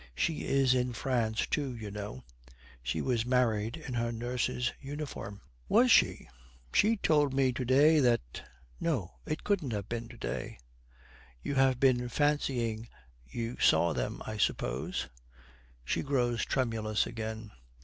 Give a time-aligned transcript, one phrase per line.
[0.15, 2.23] She is in France, too, you know.
[2.81, 6.27] She was married in her nurse's uniform.' 'Was she?
[6.73, 8.41] She told me to day that
[8.79, 10.57] no, it couldn't have been to day.'
[11.43, 12.87] 'You have been fancying
[13.27, 15.07] you saw them, I suppose.'
[15.85, 17.51] She grows tremulous again.